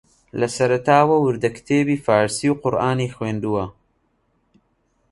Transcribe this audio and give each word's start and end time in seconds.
لە 0.39 0.47
سەرەتاوە 0.55 1.15
وردەکتێبی 1.21 2.01
فارسی 2.05 2.47
و 2.51 2.57
قورئانی 2.61 3.13
خوێندووە 3.15 3.65